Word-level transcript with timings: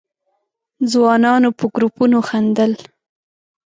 ځوانانو 0.91 1.49
په 1.57 1.65
گروپونو 1.75 2.17
خندل. 2.27 2.71